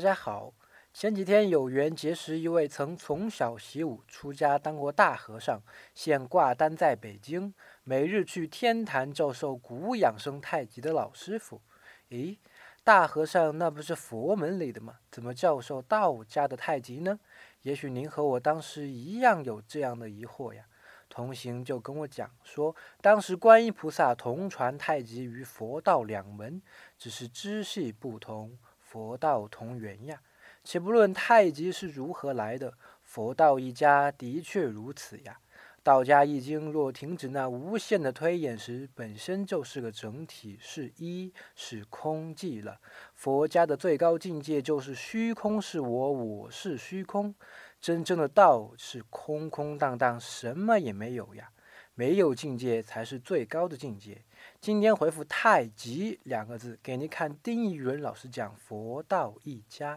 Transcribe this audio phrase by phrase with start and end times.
[0.00, 0.54] 大家好，
[0.94, 5.60] 前几天有缘结识一位曾从小习武、出家当过大和尚，
[5.92, 11.62] 现挂单在北京，每日去天坛教授古养生太极的老师傅。
[12.10, 12.38] 咦，
[12.84, 15.00] 大和尚那不是佛门里的吗？
[15.10, 17.18] 怎么教授道家的太极呢？
[17.62, 20.66] 也许您和我当时一样有这样的疑惑呀。
[21.08, 26.62] 同行就跟我讲说，当时观音菩萨同传太极于佛道两门，
[26.96, 28.56] 只是支系不同。
[28.90, 30.18] 佛道同源呀，
[30.64, 35.38] 且不论太极是如何来的，佛道一家的确如此呀。
[35.82, 42.80] 道家易经若停止那无限的推演时，本身就是个整体，是一，是空寂了。
[43.14, 47.34] 佛家的最高境界就是虚空是我，我是虚空。
[47.80, 51.50] 真正的道是空空荡荡，什么也没有呀。
[51.98, 54.22] 没有境界才是最高的境界。
[54.60, 59.86] 今天回复“太极”两个字，给您看丁义伦老师讲佛道一家。